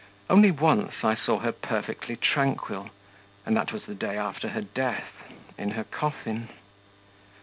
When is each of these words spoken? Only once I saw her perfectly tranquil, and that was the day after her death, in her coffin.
Only 0.31 0.49
once 0.49 1.03
I 1.03 1.13
saw 1.13 1.37
her 1.41 1.51
perfectly 1.51 2.15
tranquil, 2.15 2.89
and 3.45 3.55
that 3.55 3.71
was 3.71 3.83
the 3.85 3.93
day 3.93 4.17
after 4.17 4.47
her 4.47 4.61
death, 4.61 5.13
in 5.59 5.69
her 5.77 5.83
coffin. 5.83 6.49